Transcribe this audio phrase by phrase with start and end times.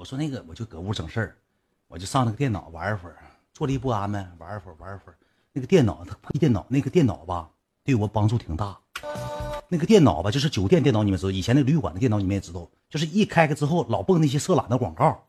[0.00, 1.36] 我说那个我就搁屋整事儿，
[1.86, 3.18] 我就上那个电脑玩一会儿，
[3.52, 5.14] 坐立不安呗，玩一会儿玩一会儿。
[5.52, 7.50] 那个电脑，它电脑那个电脑吧，
[7.84, 8.78] 对我帮助挺大。
[9.68, 15.22] 那个电脑吧，就是酒店电脑，你们知道，以前那旅馆的电脑你们也知道，就是一开开之后老蹦那些色懒的广告，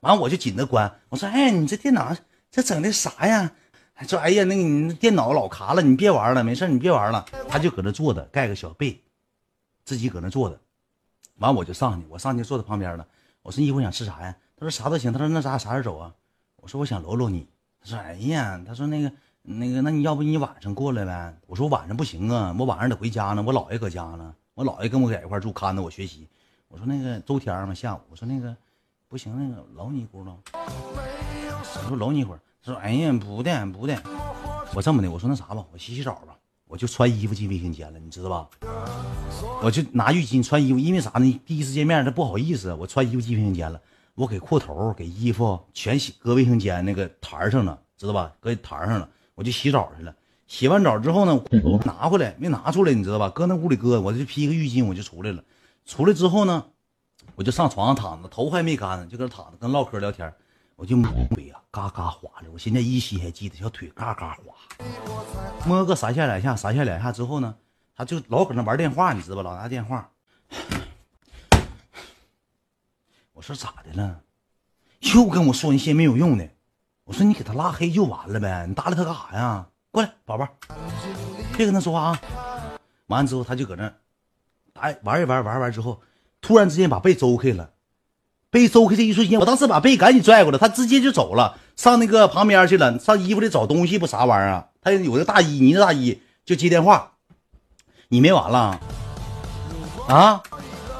[0.00, 0.90] 完我就紧着关。
[1.10, 2.16] 我说，哎，你这电脑
[2.50, 3.52] 这整的啥呀？
[4.08, 7.26] 说，哎呀，那个你电脑老卡了，你别玩了，没事你别玩了。
[7.46, 9.02] 他就搁那坐着，盖个小被，
[9.84, 10.58] 自己搁那坐着。
[11.36, 13.06] 完我就上去，我上去坐在旁边了。
[13.44, 14.34] 我说，姨夫想吃啥呀？
[14.56, 15.12] 他说啥都行。
[15.12, 16.12] 他说那咱俩啥时候走啊？
[16.56, 17.46] 我说我想搂搂你。
[17.80, 19.12] 他说，哎呀，他说那个。
[19.46, 21.36] 那个，那你要不你晚上过来呗？
[21.46, 26.26] 我说晚上不行啊，我晚上得回家呢，我姥爷搁家呢，我姥爷跟我在一块住，看着我学习。
[26.68, 28.56] 我说那个周天嘛，下午，我说那个
[29.06, 30.24] 不行，那个搂你一会儿。
[30.54, 32.40] 我说搂你一会儿。
[32.62, 33.94] 他说哎呀，不的不的。
[34.74, 36.34] 我这么的，我说那啥吧，我洗洗澡吧，
[36.74, 38.48] 我就穿衣服进卫生间了，你知道吧？
[39.62, 41.40] 我就拿浴巾穿衣服，因为啥呢？
[41.46, 43.80] 第一次见面他不好意思，我穿衣服进卫生间了，
[44.16, 48.32] 我给裤头给衣服全洗搁卫生间那个台上了，知道吧？
[48.40, 49.08] 搁台上了。
[49.36, 50.12] 我就洗澡去了，
[50.48, 51.40] 洗完澡之后呢，
[51.84, 53.30] 拿回来没拿出来，你知道吧？
[53.30, 55.44] 搁那屋里搁，我就披个浴巾，我就出来了。
[55.86, 56.64] 出来之后呢，
[57.36, 60.34] 我就上床上躺着，头还没干呢，就搁那躺着跟唠嗑聊天。
[60.76, 64.54] 我就摸腿呀，嘎嘎滑的，我现在依稀还记得，小腿嘎嘎滑。
[65.66, 67.54] 摸个三下两下，三下两下之后呢，
[67.94, 69.42] 他就老搁那玩电话，你知道吧？
[69.42, 70.10] 老拿电话。
[73.32, 74.20] 我说咋的了？
[75.14, 76.48] 又跟我说那些没有用的。
[77.04, 79.66] 我说你给他拉黑就完了呗，你搭理他干啥呀？
[79.90, 80.46] 过来，宝贝，
[81.56, 82.20] 别跟他说话啊！
[83.06, 83.94] 完了之后，他就搁那，
[84.74, 86.00] 哎，玩一玩，玩完之后，
[86.40, 87.73] 突然之间把被周开了，
[88.54, 94.66] 被周开这一瞬间，我当时把被赶紧拽过来，他直接就走了，上那个旁边去了，上衣服里找东西不啥玩意儿啊？
[94.80, 97.14] 他有个大衣，呢大衣就接电话，
[98.10, 98.78] 你没完了
[100.06, 100.40] 啊？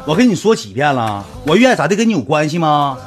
[0.05, 2.99] 我跟你说几遍了，我愿意咋的跟你有关系吗？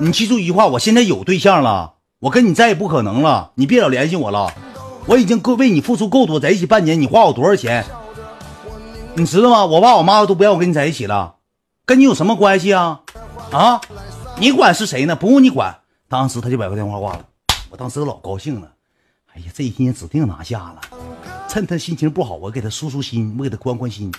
[0.00, 1.94] 你记住一句话，我现在有对象了。
[2.20, 4.52] 我跟你再也不可能了，你别老联系我了。
[5.06, 7.86] 我已经够为你付出够多，在一起半年，你花我多少钱？
[9.14, 9.64] 你知道吗？
[9.64, 11.36] 我爸我妈都不让我跟你在一起了，
[11.86, 13.00] 跟你有什么关系啊？
[13.56, 13.80] 啊？
[14.38, 15.16] 你管是谁呢？
[15.16, 15.80] 不用你管。
[16.08, 17.26] 当时他就把个电话挂了，
[17.70, 18.72] 我当时老高兴了。
[19.32, 20.80] 哎呀，这一天指定拿下了。
[21.48, 24.12] 趁他心情不好，我给他舒舒心，我给他宽宽心。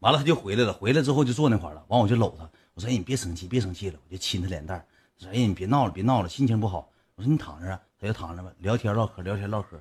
[0.00, 1.82] 完了他就回来了，回来之后就坐那块了。
[1.88, 4.84] 完我就搂他，我说：“哎，你别生气，别生气了。”我就亲他脸蛋。
[5.18, 9.78] 说：“哎，你别闹了，别闹了，心情不好。”我说：“你躺着啊。”他就躺着吧，聊天唠嗑，聊天唠嗑。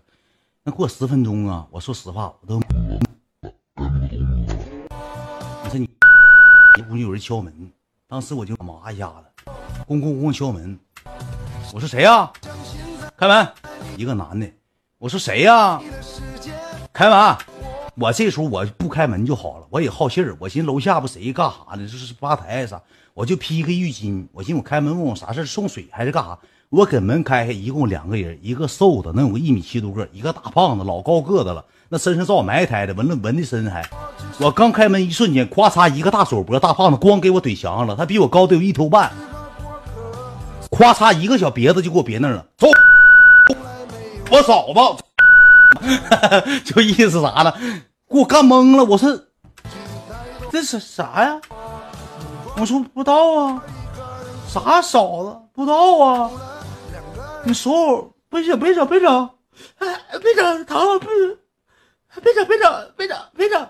[0.63, 2.59] 那过十分钟啊，我说实话，我都……
[5.63, 5.89] 你说你，
[6.89, 7.71] 屋里有人敲门，
[8.11, 9.51] 当时我就麻一下子，
[9.87, 10.79] 咣咣咣敲门。
[11.71, 12.31] 我说谁呀？
[13.15, 13.47] 开门，
[13.97, 14.51] 一个男的。
[14.97, 15.79] 我说谁呀？
[16.91, 17.37] 开门。
[17.95, 20.35] 我这时候我不开门就好了，我也好信儿。
[20.39, 21.87] 我寻楼下不谁干啥呢？
[21.87, 22.81] 这是吧台啥？
[23.13, 24.27] 我就披个浴巾。
[24.31, 26.39] 我寻我开门问我啥事送水还是干啥？
[26.69, 33.83] 我给门开开，一共两个人，一个瘦的能有个一米七多个，一个大胖子老高个子了，那身上照埋汰的，闻了闻的身还。
[34.39, 37.95] 我刚开门一瞬间，咵嚓一个大手脖，大胖子咣给我怼墙上了。
[37.95, 39.11] 他比我高得有一头半，
[40.69, 42.45] 咵嚓一个小别子就给我别那了。
[42.55, 42.67] 走，
[44.29, 45.03] 我嫂子，
[46.71, 47.51] 就意思啥呢？
[48.07, 48.85] 给我干懵了。
[48.85, 49.19] 我说
[50.51, 51.41] 这是啥呀？
[52.57, 53.63] 我说不知道啊，
[54.47, 56.29] 啥嫂子不知道啊？
[57.43, 59.29] 你手别整别整别整，
[59.77, 59.87] 哎
[60.21, 61.07] 别整疼了，别
[62.21, 63.67] 别整别整别整别整，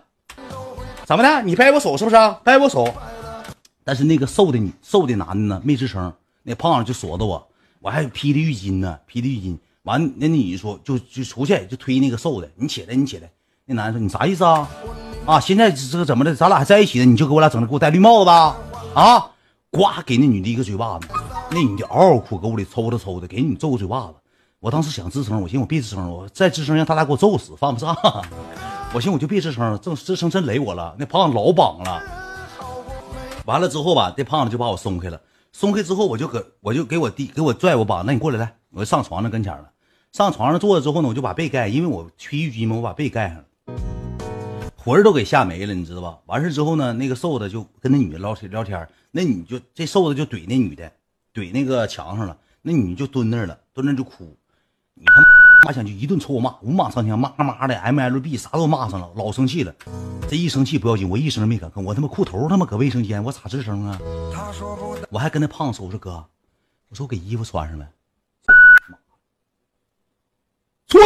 [1.06, 1.42] 怎么的？
[1.44, 2.16] 你掰我手是不是？
[2.44, 2.94] 掰我手。
[3.84, 5.62] 但是那个瘦的你瘦的男的呢？
[5.64, 6.12] 没吱声。
[6.44, 7.48] 那胖子就锁着我，
[7.80, 9.58] 我还披的浴巾呢，披的浴巾。
[9.84, 13.30] 完，那女的说就就出去就推那个瘦的，你起来你起来。
[13.66, 14.68] 那男的说你啥意思啊？
[15.26, 16.34] 啊，现在这个怎么的？
[16.34, 18.30] 咱俩还在一起呢，你就给我俩整的给我戴绿帽子
[18.94, 19.32] 啊？
[19.72, 21.08] 呱，给那女的一个嘴巴子，
[21.52, 24.14] 那女的嗷嗷哭，搁屋里抽着抽的，给你揍个嘴巴子。
[24.60, 27.96] 我当时想吱声，我寻思我别吱声，我再吱声让他俩给我揍死，犯不上。
[28.94, 30.96] 我寻思我就别吱声，这吱声真雷我了。
[31.00, 32.04] 那胖子老绑了，
[33.46, 35.20] 完了之后吧，这胖子就把我松开了。
[35.52, 39.72] 松开之后，我就搁我就给我弟给我拽我绑，那你过来来，我就上床那跟前了。
[40.12, 43.44] 上床上坐着之后呢，我就把被盖，因为我披浴巾嘛，我把被盖上了。
[44.76, 46.18] 魂都给吓没了，你知道吧？
[46.28, 50.92] 完事之后呢，那个瘦子就跟那女的聊天聊天，那女就这瘦子就怼那女的，
[51.40, 54.38] 怼那个墙上了，那女就蹲那儿了，蹲那就哭。
[54.94, 55.22] 你他
[55.66, 59.74] 妈想就一顿抽骂，五马上枪，骂骂的 MLB 啥都骂上了，老生气了。
[60.30, 63.98] 这一生气不要紧，我一声没敢吭，我他妈裤头他妈搁卫生间，我咋吱声啊？
[65.10, 66.26] 我还跟那胖子说，我说哥，
[66.90, 67.88] 我说我给衣服穿上了，
[70.88, 71.02] 穿，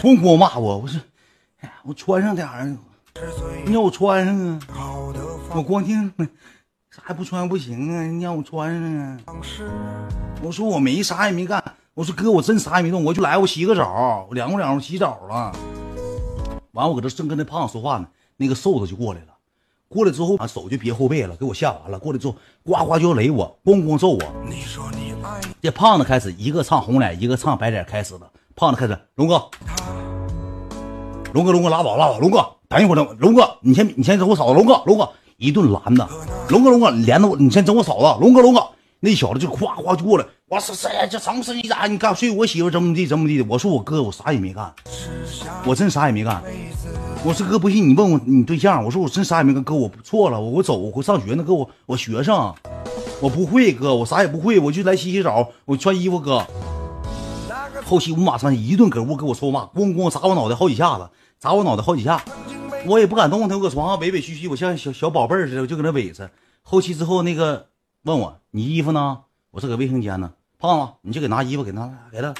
[0.00, 1.00] 咣咣骂我，我说。
[1.84, 2.76] 我穿上点儿，
[3.64, 4.94] 你让我穿上啊！
[5.54, 6.12] 我光听
[6.94, 9.18] 啥也不穿不行啊，你让我穿上啊。
[10.42, 15.50] 我说我没啥也没干，我说哥我真啥也没动，我就来我洗个澡，我凉快凉快洗澡了。
[16.72, 18.06] 完我搁这正跟那胖子说话呢，
[18.36, 19.28] 那个瘦子就过来了。
[19.88, 21.98] 过来之后，啊手就别后背了，给我吓完了。
[21.98, 24.20] 过来之后，呱呱就要雷我，咣咣揍我。
[25.62, 28.30] 这胖子开始一个唱红脸，一个唱白脸，开始了。
[28.54, 29.48] 胖子开始，龙哥，
[31.32, 35.08] 龙哥，龙哥拉倒拉倒，龙哥等一会儿等，龙哥你先你先整我嫂子，龙哥龙哥
[35.42, 36.08] 一顿拦呐，
[36.50, 38.64] 龙哥龙哥连着我，你先整我嫂子，龙哥龙哥
[39.00, 40.88] 那小子就夸夸就过来，我说谁？
[41.10, 41.52] 这什么事？
[41.52, 41.88] 你咋？
[41.88, 43.44] 你干睡我媳妇怎么地怎么地的？
[43.48, 44.72] 我说我哥我啥也没干，
[45.66, 46.40] 我真啥也没干。
[47.24, 52.54] 我说哥不信你问问你对象，我说我真啥也没干，哥我错了，我我走我回上学呢，哥我我学生，
[53.20, 56.46] 我不会哥我啥也不会，我就来洗洗澡，我穿衣服哥。
[57.84, 61.08] 后期我马上一顿搁屋给我臭骂，咣咣砸我脑袋好几下子，
[61.40, 62.22] 砸我脑袋好几下，
[62.84, 66.30] 我也不敢动弹，我搁床上委委屈屈，我像小小宝贝似的，我就搁那委着。
[66.62, 67.68] 后期之后那个
[68.02, 69.20] 问我你衣服呢？
[69.50, 70.32] 我说搁卫生间呢。
[70.58, 72.34] 胖子你就给拿衣服给拿给他。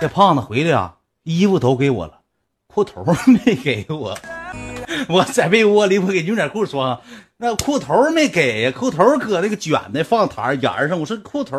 [0.00, 2.20] 这胖子回来啊，衣服都给我了。
[2.66, 4.16] 裤头没给我，
[5.08, 7.00] 我在被窝里我给牛仔裤穿，
[7.38, 11.58] 那裤头没给呀，裤头搁那个卷的放台沿上，我说裤头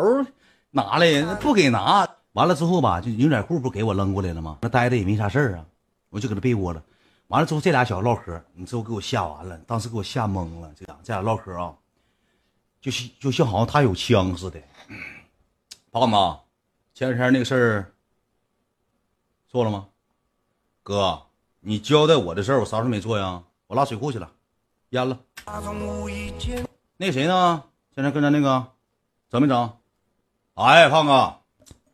[0.70, 4.58] 拿来不给拿，完了之后吧，就牛仔裤不给我扔过来了吗？
[4.62, 5.64] 那待着也没啥事儿啊，
[6.10, 6.82] 我就搁那被窝了。
[7.30, 10.68] 完了之后这俩小子唠嗑，你知道给我吓完了，当时给我吓懵了。
[10.76, 11.72] 这俩这俩唠嗑啊，
[12.80, 14.60] 就像就像好像他有枪似的。
[15.92, 16.40] 胖子，
[16.92, 17.92] 前两天那个事儿
[19.48, 19.86] 做了吗？
[20.82, 21.22] 哥，
[21.60, 23.40] 你交代我的事儿，我啥时候没做呀？
[23.68, 24.28] 我拉水库去了，
[24.88, 25.16] 淹了。
[26.96, 27.62] 那谁呢？
[27.94, 28.66] 现在跟咱那个
[29.30, 29.72] 整没整？
[30.54, 31.36] 哎，胖哥，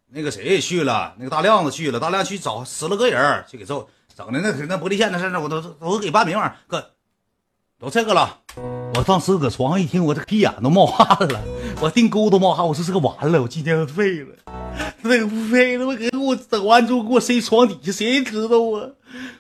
[0.06, 3.86] 那个谁也去了，那个大亮子去了，大亮去找死了个人去给揍，
[4.16, 6.56] 整的那那玻璃线的事儿，我都都给办明白。
[6.66, 6.92] 哥，
[7.78, 8.38] 都这个了。
[8.94, 11.38] 我当时搁床上一听，我这屁眼都冒汗了，
[11.82, 12.66] 我腚沟都冒汗。
[12.66, 14.28] 我说这个完了，我今天废了。
[15.02, 18.88] 这个不配了，我给我整完之后给我塞床底下，谁知道啊？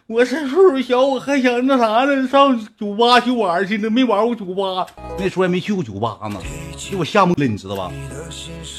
[0.08, 2.28] 我是岁数小，我还想那啥呢？
[2.28, 4.86] 上酒吧去玩去呢，没玩过酒吧，
[5.18, 6.38] 那时候还没去过酒吧呢，
[6.90, 7.90] 给我吓懵了，你知道吧？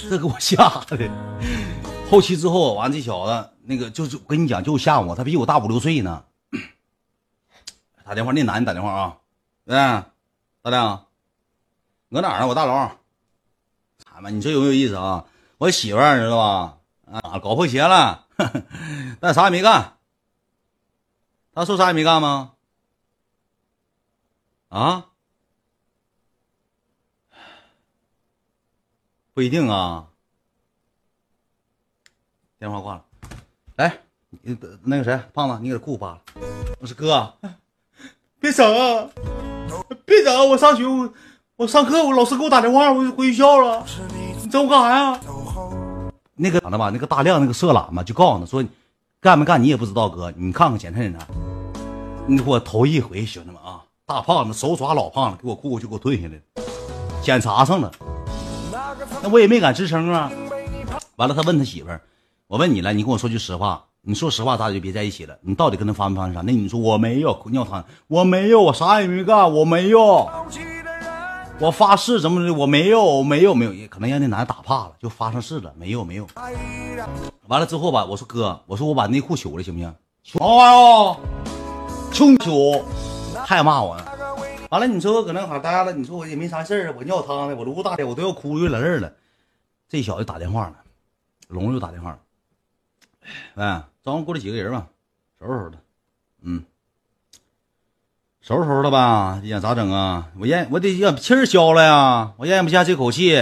[0.08, 0.58] 这给我吓
[0.88, 1.10] 的。
[2.08, 6.24] 后期之后，完这小子那个就是我跟你讲，就吓我，他比我大五六岁呢。
[8.06, 9.18] 打电话，那男的打电话啊，
[9.66, 11.06] 喂，大亮，
[12.10, 12.48] 搁哪呢？
[12.48, 12.98] 我大龙。
[14.06, 15.26] 他妈，你说有没有意思啊？
[15.58, 16.78] 我媳妇儿知道吧？
[17.12, 18.26] 啊，搞破鞋了，
[19.20, 19.98] 但啥也没干。
[21.54, 22.54] 他说啥也没干吗？
[24.70, 25.08] 啊？
[29.34, 30.08] 不一定啊。
[32.58, 33.04] 电话挂了。
[33.78, 34.00] 来，
[34.84, 36.22] 那个谁，胖子，你给裤扒了。
[36.80, 37.32] 我说哥，
[38.40, 39.08] 别整啊，
[40.04, 40.50] 别整！
[40.50, 41.14] 我上学，我
[41.58, 43.86] 我上课，我老师给我打电话，我就回学校了。
[44.42, 45.20] 你整我干啥呀？
[46.34, 48.66] 那个咋的吧，那个大亮那个色懒嘛，就告诉他说，
[49.22, 51.28] 干没干你也不知道，哥，你看看检查检查。
[52.26, 56.42] 你我头一回，兄弟们啊，大胖子手抓老胖子，给我裤子就给我褪下来了，
[57.22, 57.92] 检查上了。
[59.22, 60.32] 那我也没敢吱声啊。
[61.18, 62.02] 完了，他问他媳妇儿，
[62.48, 65.38] 我问你了，你跟我说句实话，你说实话，咱俩就别在一起了。
[65.42, 66.40] 你到底跟他发没发生啥？
[66.40, 70.30] 那你说我没有尿汤，我没有，我啥也没干，我没有。
[71.60, 72.54] 我发誓，怎么的？
[72.54, 75.74] 我没有，没有，没有，可能让那男的打怕了，就发生事了。
[75.78, 76.26] 没有，没有。
[77.48, 79.94] 完了之后吧，我说哥，我说我把内裤取了，行不行？
[80.24, 80.50] 取玩
[82.34, 82.86] 意求，
[83.46, 84.06] 还骂我呢。
[84.70, 89.12] 完了，你说我搁那哈待了，你说我也没啥事儿，我尿汤的，我撸大的，我都要哭就在这儿了。
[89.90, 90.76] 这小子打电话了，
[91.50, 92.20] 龙又打电话了。
[93.56, 94.88] 喂，招呼过来几个人吧，
[95.40, 95.78] 收拾收拾的，
[96.42, 96.64] 嗯。
[98.40, 100.32] 收拾收拾吧，你想，咋整啊？
[100.40, 103.36] 我咽，我得让气儿消了呀，我咽不下这口气。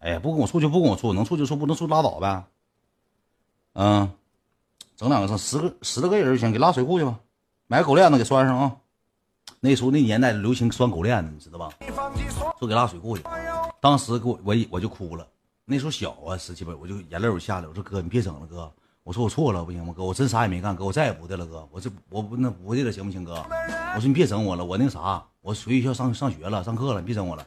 [0.00, 2.44] 哎呀，不跟我处就不跟我处，能处就处，不能处拉倒呗。
[3.72, 4.12] 嗯，
[4.96, 7.18] 整两个，十个十多个人就行，给拉水库去吧，
[7.68, 8.76] 买个狗链子给拴上啊。
[9.60, 11.70] 那时候那年代流行拴狗链子，你知道吧？
[12.58, 13.24] 说给拉水库去，
[13.80, 15.26] 当时给我我我就哭了。
[15.70, 18.72] 那时候小啊，十七八，我就眼泪我下来，我说哥，你别整了，哥。
[19.04, 20.02] 我说我错了，不行吗，哥？
[20.02, 21.68] 我真啥也没干，哥，我再也不的了，哥。
[21.70, 23.34] 我这我不那不的了，行不行，哥？
[23.94, 27.44] 我说你别整我了，我那啥，我回学校上上学了，上课了，你别整我了。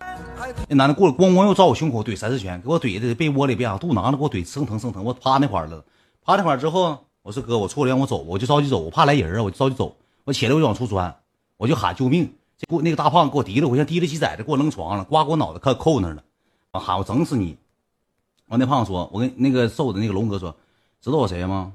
[0.69, 5.83] 那男的过来，咣咣又照我胸口怼三四拳，给我怼的被窝里边啊，肚囊子给我怼生疼生疼，我趴那块了，
[6.23, 11.15] 趴那块之后，我说哥，我错了，让我走，我就着急走，我怕来人啊，我就着急走，我起来我就往出钻，
[11.57, 12.31] 我就喊救命，
[12.67, 16.23] 给我那个大胖给我提了，我像提了鸡崽子给我扔床上，刮给我脑袋扣扣那了，
[16.71, 17.55] 喊我整死你。
[18.51, 20.53] 完那胖子说，我跟那个瘦的那个龙哥说。
[20.99, 21.71] 知道我谁吗？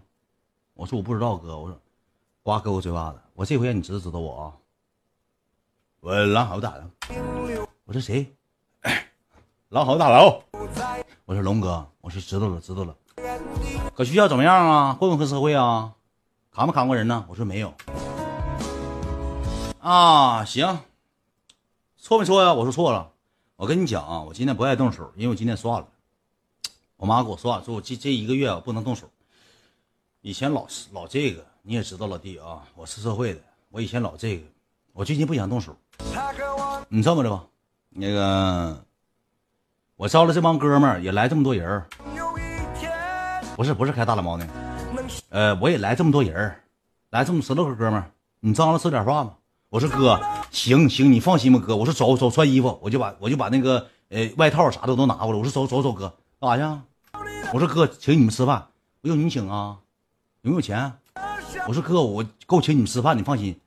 [0.74, 1.56] 我说我不知道哥。
[1.58, 1.80] 我说，
[2.42, 3.18] 瓜给我嘴巴子。
[3.32, 4.52] 我这回让你知道知道我啊。
[6.00, 6.84] 我狼嚎大佬，
[7.86, 8.30] 我说谁？
[9.70, 10.38] 狼嚎大佬，
[11.24, 12.94] 我说龙哥，我说知道了知道了。
[13.94, 14.92] 搁学校怎么样啊？
[15.00, 15.94] 混不混社会啊？
[16.52, 17.24] 砍没砍过人呢？
[17.26, 17.72] 我说没有。
[19.80, 20.78] 啊，行，
[21.96, 22.52] 错没错呀？
[22.52, 23.10] 我说错了。
[23.56, 25.88] 我跟你讲啊，我今天不爱动手，因为我今天算了。
[26.96, 29.06] 我妈给我说啊，说我这这一个月我不能动手。
[30.22, 33.40] 以前老是老这个，你也知道，老弟啊，我是社会的。
[33.70, 34.44] 我以前老这个，
[34.94, 35.76] 我最近不想动手。
[36.88, 37.44] 你这么着吧，
[37.90, 38.82] 那个
[39.96, 41.84] 我招了这帮哥们儿，也来这么多人
[43.56, 44.46] 不是不是开大蓝猫的，
[45.28, 46.54] 呃，我也来这么多人
[47.10, 48.10] 来这么十六个哥们儿，
[48.40, 49.36] 你张罗吃点饭吧。
[49.68, 50.18] 我说哥，
[50.50, 51.76] 行行，你放心吧，哥。
[51.76, 55.38] 我说走走，穿衣服，我就把我就把那个呃外套啥的都拿过来。
[55.38, 56.82] 我说走走走，哥，干啥
[57.14, 57.48] 去？
[57.54, 58.66] 我说哥，请你们吃饭，
[59.00, 59.78] 不用你请啊，
[60.42, 60.92] 有没有钱？
[61.66, 63.58] 我说哥，我够请你们吃饭，你放心。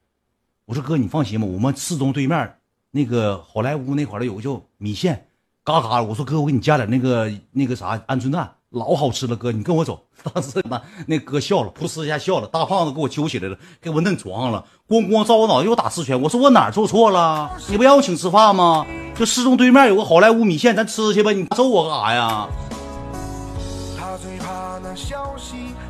[0.65, 2.59] 我说哥，你放心吧，我们四中对面
[2.91, 5.27] 那个好莱坞那块儿有个叫米线，
[5.63, 6.03] 嘎嘎。
[6.03, 8.55] 我说哥，我给你加点那个那个啥鹌鹑蛋。
[8.71, 9.99] 老好吃了，哥，你跟我走。
[10.33, 12.47] 当时那那哥笑了，噗呲一下笑了。
[12.47, 16.21] 大胖子给我揪起来了，给我弄床上了，咣咣照我脑袋又打四拳。
[16.21, 17.49] 我说我哪做错了？
[17.67, 18.85] 你不让我请吃饭吗？
[19.15, 21.31] 就四中对面有个好莱坞米线，咱吃去吧。
[21.31, 22.47] 你揍我干啥呀？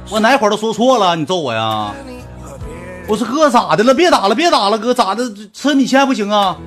[0.10, 1.16] 我哪会儿都说错了？
[1.16, 1.94] 你揍我呀？
[3.08, 3.94] 我说哥咋的了？
[3.94, 5.24] 别打了，别打了，哥咋的？
[5.52, 6.58] 吃米线不行啊？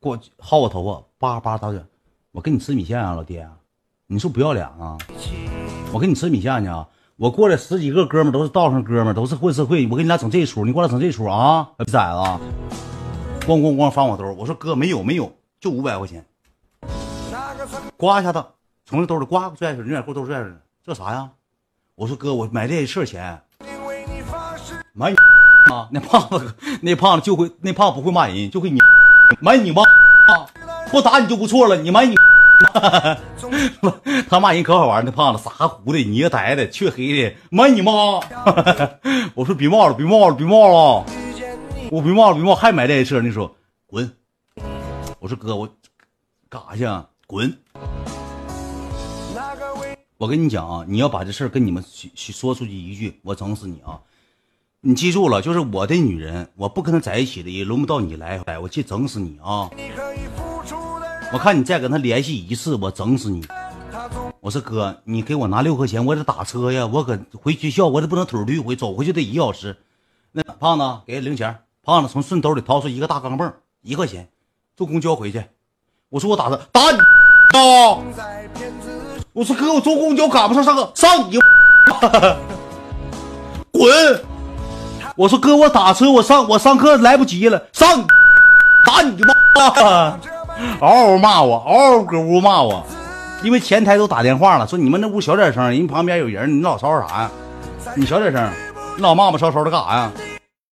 [0.00, 1.80] 过薅我头发，叭叭打嘴。
[2.32, 3.48] 我跟你吃米线啊，老爹。
[4.12, 4.98] 你说不要脸啊！
[5.90, 6.86] 我跟你吃米线去啊！
[7.16, 9.88] 我过来十几个哥们都是道上哥们都是混社会。
[9.90, 11.66] 我给你俩整这出，你过来整这出啊！
[11.78, 14.30] 小逼崽子，咣咣咣翻我兜。
[14.34, 16.22] 我说哥没有没有，就五百块钱。
[17.96, 18.44] 刮一下子，
[18.84, 20.54] 从这兜里刮拽出来，你俩给我兜拽出来，
[20.84, 21.30] 这啥呀？
[21.94, 23.40] 我说哥，我买这事钱。
[24.92, 25.16] 买你
[25.72, 25.88] 啊！
[25.90, 28.78] 那胖子，那胖子就会，那胖子不会骂人，就会你
[29.40, 29.82] 买你妈！
[30.90, 32.14] 不打你就不错了，你买你。
[34.28, 37.92] 他骂人可好玩那胖子傻胡的，泥呆的，黢黑的，妈你妈！
[39.34, 41.04] 我说别骂了，别骂了，别骂了，
[41.90, 43.20] 我别骂了，别骂，还买这车？
[43.20, 43.54] 你说
[43.86, 44.10] 滚！
[45.18, 45.68] 我说哥，我
[46.48, 46.86] 干啥去？
[47.26, 47.58] 滚！
[50.18, 53.98] 我跟你讲啊，你要把这事跟你们说出去一句，我整死你啊！
[54.80, 59.70] 你记住了，就是我的女人，我不跟她在一起的，也轮不到你来，我去整死你啊！
[61.32, 63.42] 我看你再跟他联系一次，我整死你！
[64.40, 66.86] 我说哥，你给我拿六块钱，我得打车呀。
[66.86, 69.74] 我搁回学校，我这不能腿儿回，走回去得一小时。
[70.32, 74.28] 那胖子给零钱，胖子从顺兜里掏出一个大钢镚，一块钱，
[74.76, 75.42] 坐公交回去。
[76.10, 77.96] 我说我打他打你啊！
[79.32, 81.38] 我说哥，我坐公交赶不上上课，上你
[83.72, 84.24] 滚！
[85.16, 88.06] 我说哥，我打车，我上我上课来不及了，上你
[88.84, 90.18] 打你妈！
[90.80, 92.84] 嗷嗷骂我，嗷嗷搁屋骂我，
[93.42, 97.30] 因为前台都打电话了，说你们那屋小点声，人旁边有人，你老吵吵啥呀？
[97.96, 98.48] 你小点声，
[98.96, 100.12] 你老骂骂吵吵的干啥呀？